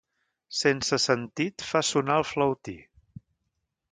Sense 0.59 0.97
sentit 1.03 1.67
fa 1.73 1.83
sonar 1.91 2.17
el 2.23 2.27
flautí. 2.31 2.77